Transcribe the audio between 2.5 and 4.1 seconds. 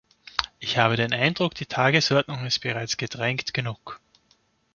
bereits gedrängt genug.